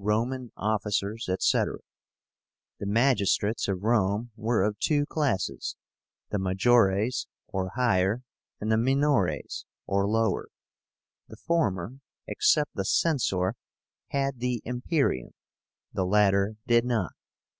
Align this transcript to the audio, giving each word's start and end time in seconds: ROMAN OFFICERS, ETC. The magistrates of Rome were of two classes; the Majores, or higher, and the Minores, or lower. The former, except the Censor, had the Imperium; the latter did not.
ROMAN 0.00 0.50
OFFICERS, 0.56 1.28
ETC. 1.28 1.76
The 2.80 2.86
magistrates 2.86 3.68
of 3.68 3.84
Rome 3.84 4.32
were 4.34 4.64
of 4.64 4.76
two 4.80 5.06
classes; 5.06 5.76
the 6.30 6.38
Majores, 6.40 7.28
or 7.46 7.68
higher, 7.76 8.22
and 8.60 8.72
the 8.72 8.76
Minores, 8.76 9.66
or 9.86 10.04
lower. 10.08 10.48
The 11.28 11.36
former, 11.36 12.00
except 12.26 12.74
the 12.74 12.84
Censor, 12.84 13.54
had 14.08 14.40
the 14.40 14.60
Imperium; 14.64 15.30
the 15.92 16.04
latter 16.04 16.56
did 16.66 16.84
not. 16.84 17.12